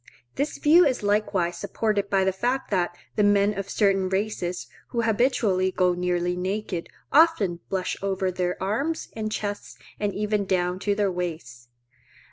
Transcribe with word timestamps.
This 0.33 0.57
view 0.57 0.83
is 0.83 1.03
likewise 1.03 1.57
supported 1.57 2.09
by 2.09 2.23
the 2.23 2.33
fact 2.33 2.71
that 2.71 2.97
the 3.17 3.23
men 3.23 3.55
of 3.55 3.69
certain 3.69 4.09
races, 4.09 4.65
who 4.87 5.03
habitually 5.03 5.69
go 5.71 5.93
nearly 5.93 6.35
naked, 6.35 6.89
often 7.11 7.59
blush 7.69 7.95
over 8.01 8.31
their 8.31 8.57
arms 8.59 9.09
and 9.13 9.31
chests 9.31 9.77
and 9.99 10.11
even 10.15 10.45
down 10.45 10.79
to 10.79 10.95
their 10.95 11.11
waists. 11.11 11.67